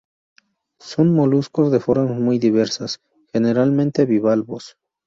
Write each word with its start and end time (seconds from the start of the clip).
Son 0.79 1.13
moluscos 1.13 1.71
de 1.71 1.79
formas 1.79 2.19
muy 2.19 2.39
diversas, 2.39 3.01
generalmente 3.31 4.05
bivalvos. 4.05 4.75